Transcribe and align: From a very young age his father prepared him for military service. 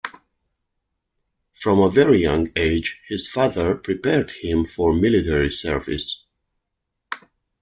From 1.51 1.79
a 1.79 1.87
very 1.91 2.23
young 2.23 2.49
age 2.55 3.03
his 3.07 3.27
father 3.27 3.75
prepared 3.75 4.31
him 4.31 4.65
for 4.65 4.95
military 4.95 5.51
service. 5.51 6.23